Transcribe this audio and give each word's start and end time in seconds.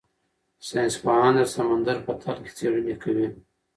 ساینس 0.67 0.95
پوهان 1.03 1.33
د 1.37 1.39
سمندر 1.55 1.97
په 2.05 2.13
تل 2.21 2.37
کې 2.43 2.51
څېړنې 2.57 2.95
کوي. 3.03 3.27